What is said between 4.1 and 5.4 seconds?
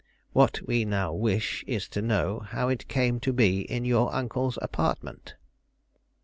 uncle's apartment."